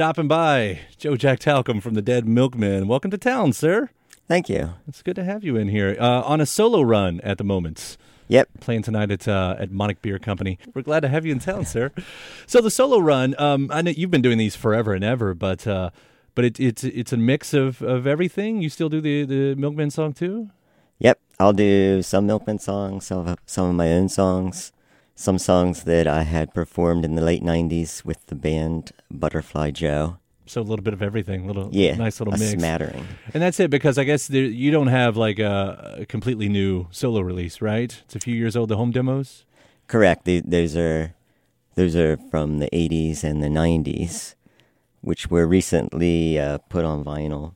[0.00, 0.78] stopping by.
[0.96, 2.88] Joe Jack Talcum from the Dead Milkmen.
[2.88, 3.90] Welcome to town, sir.
[4.26, 4.72] Thank you.
[4.88, 7.98] It's good to have you in here uh, on a solo run at the moment.
[8.28, 8.48] Yep.
[8.60, 10.58] Playing tonight at uh, at Monarch Beer Company.
[10.72, 11.92] We're glad to have you in town, sir.
[12.46, 15.66] So the solo run, um, I know you've been doing these forever and ever, but
[15.66, 15.90] uh,
[16.34, 18.62] but it, it's it's a mix of, of everything.
[18.62, 20.48] You still do the the Milkman song too?
[21.00, 21.20] Yep.
[21.38, 24.72] I'll do some Milkman songs, some of, some of my own songs,
[25.20, 30.16] some songs that I had performed in the late '90s with the band Butterfly Joe.
[30.46, 32.52] So a little bit of everything, little Yeah, nice little a mix.
[32.52, 33.06] smattering.
[33.34, 36.88] And that's it because I guess there, you don't have like a, a completely new
[36.90, 37.92] solo release, right?
[38.04, 38.70] It's a few years old.
[38.70, 39.44] The home demos.
[39.86, 40.24] Correct.
[40.24, 41.14] The, those are
[41.74, 44.34] those are from the '80s and the '90s,
[45.02, 47.54] which were recently uh, put on vinyl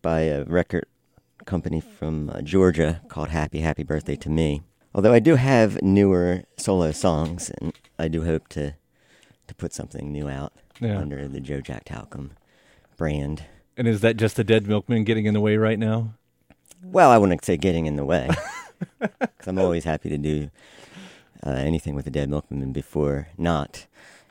[0.00, 0.86] by a record
[1.44, 4.62] company from uh, Georgia called Happy Happy Birthday to Me.
[4.94, 8.74] Although I do have newer solo songs, and I do hope to
[9.46, 10.98] to put something new out Yeah.
[10.98, 12.32] under the Joe Jack Talcum
[12.98, 13.44] brand.
[13.78, 16.14] And is that just the Dead Milkmen getting in the way right now?
[16.82, 18.28] Well, I wouldn't say getting in the way,
[19.00, 20.50] because I'm always happy to do
[21.46, 23.86] uh, anything with the Dead Milkmen before not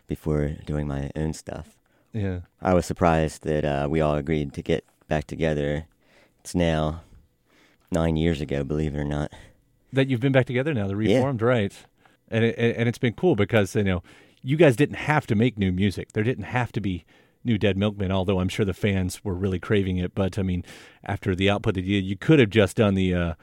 [0.08, 1.76] before doing my own stuff.
[2.14, 2.42] Yeah.
[2.62, 5.86] I was surprised that uh, we all agreed to get back together.
[6.42, 7.02] It's now
[7.92, 9.32] nine years ago, believe it or not.
[9.98, 11.18] That you've been back together now, the Yeah.
[11.18, 11.74] reformed, right?
[12.30, 14.04] And it, and it's been cool because you know
[14.42, 16.14] you guys didn't have to make new music.
[16.14, 17.04] There didn't have to be
[17.44, 20.14] new Dead Milkmen, although I'm sure the fans were really craving it.
[20.14, 20.64] But I mean,
[21.04, 23.14] after the output that you did, you could have just done the.
[23.14, 23.34] Uh,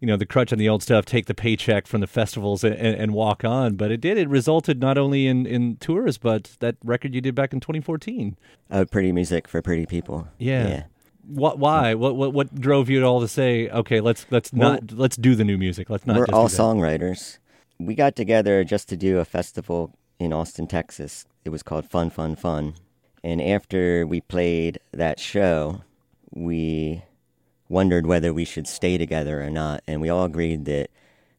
[0.00, 2.74] you know the crutch on the old stuff, take the paycheck from the festivals and,
[2.74, 3.76] and, and walk on.
[3.76, 4.18] But it did.
[4.18, 8.36] It resulted not only in, in tours, but that record you did back in 2014.
[8.68, 10.26] Uh, pretty music for pretty people.
[10.40, 10.66] Yeah.
[10.66, 10.82] Yeah.
[11.26, 11.58] What?
[11.58, 11.94] Why?
[11.94, 12.16] What?
[12.16, 12.32] What?
[12.32, 15.58] What drove you at all to say, okay, let's let's not let's do the new
[15.58, 15.90] music.
[15.90, 16.16] Let's not.
[16.16, 17.38] We're just all do that." songwriters.
[17.78, 21.24] We got together just to do a festival in Austin, Texas.
[21.44, 22.74] It was called Fun, Fun, Fun.
[23.24, 25.82] And after we played that show,
[26.30, 27.02] we
[27.68, 29.82] wondered whether we should stay together or not.
[29.86, 30.90] And we all agreed that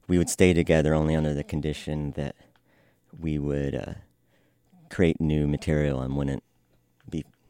[0.08, 2.36] we would stay together only under the condition that
[3.18, 3.94] we would uh,
[4.90, 6.44] create new material and wouldn't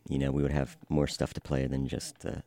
[0.07, 2.43] you know, we would have more stuff to play than just the,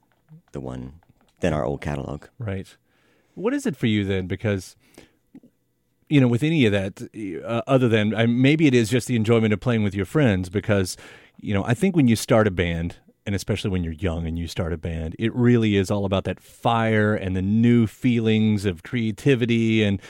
[0.52, 1.00] the one,
[1.40, 2.26] than our old catalog.
[2.38, 2.76] Right.
[3.34, 4.26] What is it for you then?
[4.26, 4.76] Because
[6.08, 7.02] you know, with any of that,
[7.44, 10.48] uh, other than uh, maybe it is just the enjoyment of playing with your friends.
[10.48, 10.96] Because
[11.40, 14.38] you know, I think when you start a band, and especially when you're young and
[14.38, 18.64] you start a band, it really is all about that fire and the new feelings
[18.64, 20.00] of creativity and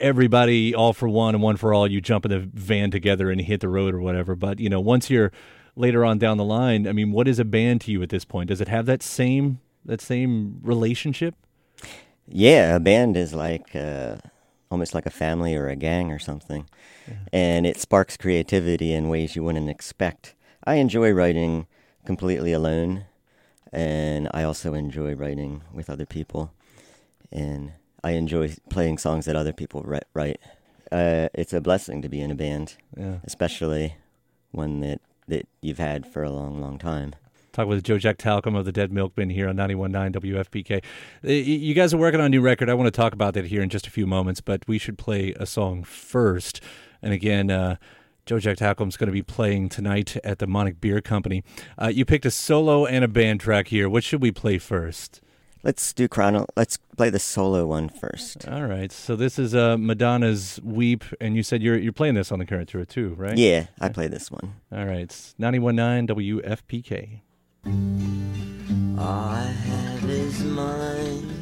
[0.00, 1.90] everybody all for one and one for all.
[1.90, 4.36] You jump in the van together and hit the road or whatever.
[4.36, 5.32] But you know, once you're
[5.80, 8.24] later on down the line, I mean, what is a band to you at this
[8.24, 8.48] point?
[8.48, 11.34] Does it have that same that same relationship?
[12.28, 14.18] Yeah, a band is like uh,
[14.70, 16.66] almost like a family or a gang or something,
[17.32, 20.34] and it sparks creativity in ways you wouldn't expect.
[20.64, 21.66] I enjoy writing
[22.04, 23.06] completely alone,
[23.72, 26.52] and I also enjoy writing with other people,
[27.32, 27.72] and
[28.04, 30.04] I enjoy playing songs that other people write.
[30.14, 30.38] write.
[30.92, 33.18] Uh, it's a blessing to be in a band, Yeah.
[33.24, 33.94] especially
[34.50, 37.14] one that that you've had for a long, long time.
[37.52, 40.82] Talk with Joe Jack Talcum of the Dead Milkmen here on 91.9 WFPK.
[41.24, 42.70] Uh, You guys are working on a new record.
[42.70, 44.96] I want to talk about that here in just a few moments, but we should
[44.98, 46.60] play a song first.
[47.02, 47.76] And again, uh,
[48.24, 51.42] Joe Jack Talcum's going to be playing tonight at the Monarch Beer Company.
[51.76, 53.88] Uh, you picked a solo and a band track here.
[53.88, 55.20] What should we play first?
[55.62, 56.46] Let's do chrono.
[56.56, 58.48] Let's play the solo one first.
[58.48, 58.90] All right.
[58.90, 62.46] So this is uh, Madonna's "Weep," and you said you're you're playing this on the
[62.46, 63.36] current tour too, right?
[63.36, 64.54] Yeah, I play this one.
[64.72, 65.00] All right.
[65.00, 67.20] It's 91.9 WFPK.
[68.98, 71.36] All I have is mine.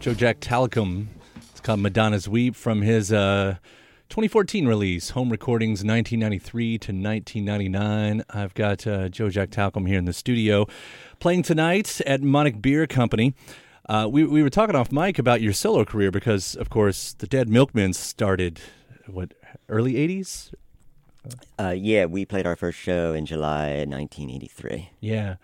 [0.00, 1.08] Joe Jack Talcum.
[1.76, 3.56] Madonna's Weep from his uh,
[4.08, 8.24] 2014 release, Home Recordings 1993 to 1999.
[8.30, 10.66] I've got uh, Joe Jack Talcum here in the studio
[11.18, 13.34] playing tonight at Monarch Beer Company.
[13.88, 17.26] Uh, we, we were talking off mic about your solo career because, of course, the
[17.26, 18.60] Dead Milkmen started,
[19.06, 19.34] what,
[19.68, 20.52] early 80s?
[21.58, 24.90] Uh, yeah, we played our first show in July 1983.
[25.00, 25.36] Yeah.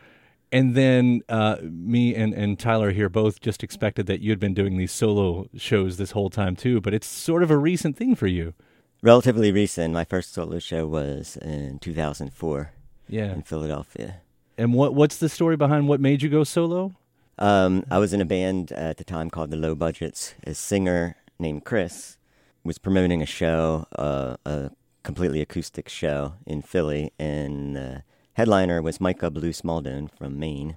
[0.55, 4.55] And then uh, me and, and Tyler here both just expected that you had been
[4.55, 8.15] doing these solo shows this whole time too, but it's sort of a recent thing
[8.15, 8.55] for you.
[9.03, 9.93] Relatively recent.
[9.93, 12.71] My first solo show was in 2004
[13.09, 13.33] Yeah.
[13.33, 14.21] in Philadelphia.
[14.57, 16.93] And what what's the story behind what made you go solo?
[17.37, 20.35] Um, I was in a band at the time called the Low Budgets.
[20.47, 22.17] A singer named Chris
[22.63, 24.71] was promoting a show, uh, a
[25.03, 28.05] completely acoustic show in Philly, and the
[28.35, 30.77] headliner was Micah Blue Smaldone from Maine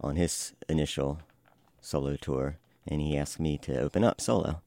[0.00, 1.20] on his initial
[1.80, 2.56] solo tour.
[2.86, 4.60] and he asked me to open up solo.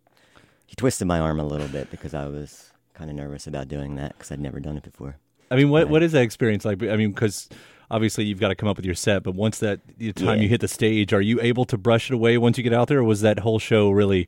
[0.66, 3.96] He twisted my arm a little bit because I was kind of nervous about doing
[3.96, 5.18] that because I'd never done it before.
[5.52, 5.90] I mean, what Right.
[5.92, 6.82] what is that experience like?
[6.84, 7.48] I mean, because
[7.92, 10.44] obviously you've got to come up with your set, but once that the time Yeah.
[10.44, 12.88] you hit the stage, are you able to brush it away once you get out
[12.88, 14.28] there, or was that whole show really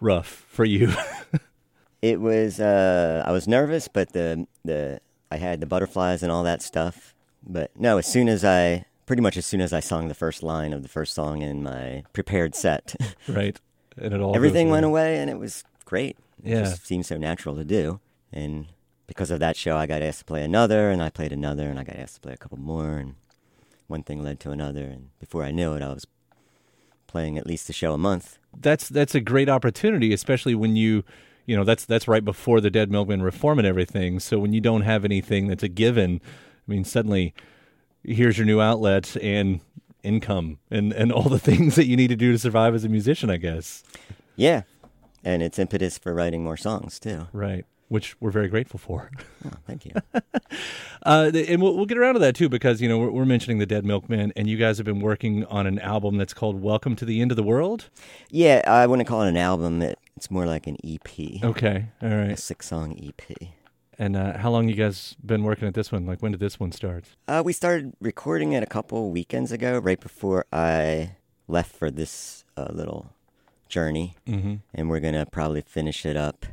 [0.00, 0.92] rough for you?
[2.02, 5.00] It was uh, I was nervous, but the the
[5.34, 7.14] I had the butterflies and all that stuff.
[7.46, 10.42] But no, as soon as I pretty much as soon as I sung the first
[10.42, 12.94] line of the first song in my prepared set,
[13.28, 13.60] right,
[13.98, 15.18] and it all everything went away.
[15.18, 16.16] and it was great.
[16.42, 16.60] It Yeah.
[16.60, 18.00] just seemed so natural to do.
[18.32, 18.66] And
[19.06, 21.78] because of that show, I got asked to play another, and I played another, and
[21.78, 23.14] I got asked to play a couple more, and
[23.88, 26.06] one thing led to another, and before I knew it, I was
[27.06, 28.38] playing at least a show a month.
[28.58, 31.04] That's that's a great opportunity, especially when you.
[31.46, 34.20] You know that's that's right before the Dead Milkmen reform and everything.
[34.20, 37.34] So when you don't have anything that's a given, I mean, suddenly
[38.02, 39.60] here's your new outlet and
[40.02, 42.88] income and and all the things that you need to do to survive as a
[42.88, 43.82] musician, I guess.
[44.36, 44.62] Yeah,
[45.22, 47.28] and it's impetus for writing more songs too.
[47.32, 47.64] Right.
[47.88, 49.10] Which we're very grateful for.
[49.46, 49.92] Oh, thank you.
[51.06, 53.58] Uh, and we'll, we'll get around to that too, because you know we're, we're mentioning
[53.58, 56.96] the Dead Milkmen, and you guys have been working on an album that's called "Welcome
[56.96, 57.90] to the End of the World."
[58.30, 59.82] yeah, I wouldn't call it an album.
[59.82, 63.36] It, it's more like an EP, Okay, all right, a six-song EP.
[63.98, 66.06] And uh, how long you guys been working at this one?
[66.06, 67.04] Like when did this one start?
[67.28, 71.16] Uh, we started recording it a couple weekends ago, right before I
[71.48, 73.12] left for this uh, little
[73.68, 74.54] journey, Mm-hmm.
[74.72, 76.46] and we're gonna probably finish it up.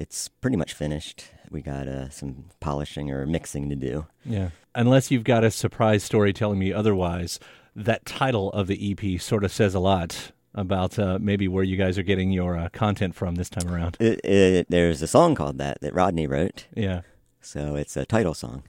[0.00, 1.24] It's pretty much finished.
[1.50, 4.06] We got uh, some polishing or mixing to do.
[4.24, 4.50] Yeah.
[4.74, 7.38] Unless you've got a surprise story telling me otherwise,
[7.76, 11.76] that title of the EP sort of says a lot about uh, maybe where you
[11.76, 13.96] guys are getting your uh, content from this time around.
[14.00, 17.02] It, it, there's a song called that that Rodney wrote, Yeah.
[17.42, 18.62] so it's a title song.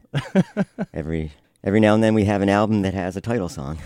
[0.93, 1.31] every
[1.63, 3.77] every now and then we have an album that has a title song.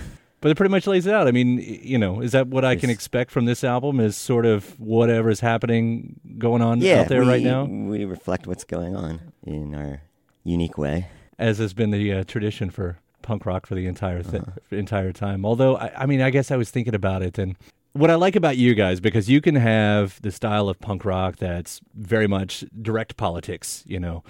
[0.45, 1.27] But it pretty much lays it out.
[1.27, 3.99] I mean, you know, is that what I can expect from this album?
[3.99, 8.05] Is sort of whatever is happening going on yeah, out there we, right now, we
[8.05, 10.03] reflect what's going on in our
[10.43, 11.07] unique way.
[11.39, 15.47] as has been the uh, tradition for punk rock for the entire th- entire time.
[15.47, 17.55] Although, I, I mean, I guess I was thinking about it, and
[17.93, 21.37] what I like about you guys because you can have the style of punk rock
[21.37, 24.23] that's very much direct politics, you know.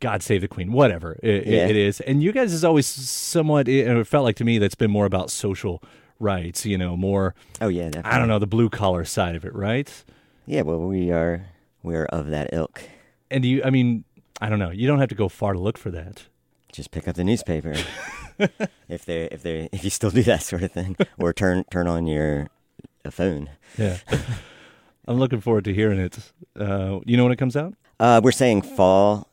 [0.00, 1.66] God save the queen, whatever it, Yeah.
[1.66, 3.68] it is, and you guys is always somewhat.
[3.68, 5.82] It, felt like to me that's been more about social
[6.20, 8.10] rights, you know, more Oh yeah, definitely.
[8.10, 9.90] I don't know the blue collar side of it, right?
[10.46, 11.46] Yeah, well, we are
[11.82, 12.82] we're of that ilk.
[13.30, 14.04] And you, I mean,
[14.40, 14.70] I don't know.
[14.70, 16.24] You don't have to go far to look for that.
[16.72, 17.74] Just pick up the newspaper
[18.88, 21.86] if they if they if you still do that sort of thing, or turn turn
[21.86, 22.48] on your
[23.04, 23.50] a phone.
[23.76, 23.98] Yeah.
[25.06, 26.18] I'm looking forward to hearing it.
[26.58, 27.74] Uh, you know when it comes out?
[27.98, 29.27] Uh, we're saying fall.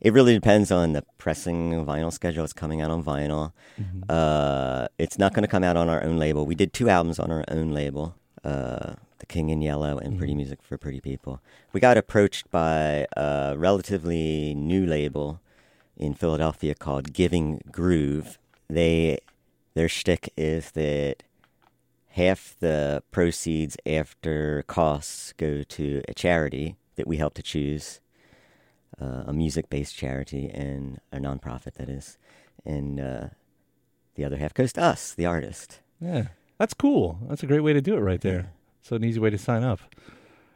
[0.00, 2.44] It really depends on the pressing vinyl schedule.
[2.44, 3.52] It's coming out on vinyl.
[4.08, 6.44] Uh, it's not going to come out on our own label.
[6.46, 8.14] We did two albums on our own label.
[8.44, 11.40] Uh, the King in Yellow and Pretty Music for Pretty People.
[11.72, 15.40] We got approached by a relatively new label
[15.96, 18.38] in Philadelphia called Giving Groove.
[18.68, 19.18] They
[19.74, 21.22] their shtick is that
[22.10, 28.00] half the proceeds after costs go to a charity that we help to choose,
[29.00, 32.18] uh, a music-based charity and a nonprofit that is,
[32.64, 33.26] and uh,
[34.14, 35.80] the other half goes to us, the artist.
[36.00, 36.28] Yeah.
[36.58, 37.18] That's cool.
[37.28, 38.52] That's a great way to do it right there.
[38.82, 39.80] So an easy way to sign up.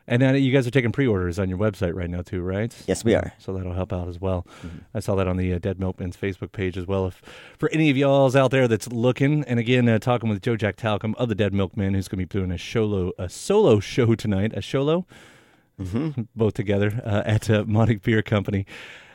[0.06, 2.74] And then you guys are taking pre-orders on your website right now too, right?
[2.86, 3.34] Yes, we are.
[3.38, 4.46] So that'll help out as well.
[4.62, 4.78] Mm-hmm.
[4.94, 7.06] I saw that on the uh, Dead Milkmen's Facebook page as well.
[7.06, 7.20] If
[7.58, 10.76] for any of y'all's out there that's looking, and again uh, talking with Joe Jack
[10.76, 14.14] Talcum of the Dead Milkmen, who's going to be doing a solo a solo show
[14.14, 15.06] tonight, a solo,
[15.80, 16.22] Mm-hmm.
[16.36, 17.64] both together uh, at uh,
[18.02, 18.66] Beer Company.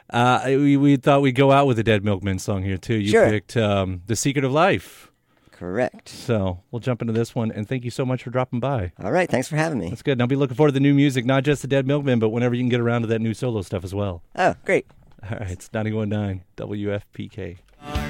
[0.10, 2.96] Uh, we, we thought we'd go out with the Dead Milkmen song here too.
[2.96, 3.30] You Sure.
[3.30, 5.12] picked um, "The Secret of Life,"
[5.52, 6.10] Correct.
[6.10, 7.52] so we'll jump into this one.
[7.52, 8.92] And thank you so much for dropping by.
[9.02, 9.90] All right, thanks for having me.
[9.90, 10.14] That's good.
[10.14, 12.30] And I'll be looking forward to the new music, not just the Dead Milkmen, but
[12.30, 14.22] whenever you can get around to that new solo stuff as well.
[14.36, 14.86] Oh, great.
[15.24, 18.03] All right, it's 91.9 WFPK.